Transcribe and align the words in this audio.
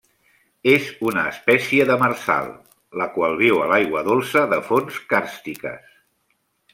És 0.69 0.85
una 1.09 1.25
espècie 1.31 1.85
demersal, 1.91 2.49
la 3.01 3.07
qual 3.17 3.37
viu 3.41 3.61
a 3.65 3.67
l'aigua 3.73 4.03
dolça 4.09 4.43
de 4.55 4.59
fonts 4.71 4.97
càrstiques. 5.13 5.93